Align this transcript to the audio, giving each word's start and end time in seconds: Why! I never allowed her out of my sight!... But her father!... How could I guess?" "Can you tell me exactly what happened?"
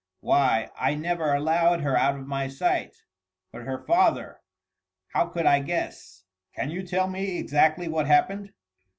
Why! 0.21 0.71
I 0.75 0.95
never 0.95 1.31
allowed 1.31 1.81
her 1.81 1.95
out 1.95 2.15
of 2.17 2.25
my 2.25 2.47
sight!... 2.47 3.03
But 3.51 3.65
her 3.67 3.85
father!... 3.85 4.41
How 5.09 5.27
could 5.27 5.45
I 5.45 5.59
guess?" 5.59 6.23
"Can 6.55 6.71
you 6.71 6.81
tell 6.81 7.07
me 7.07 7.37
exactly 7.37 7.87
what 7.87 8.07
happened?" 8.07 8.51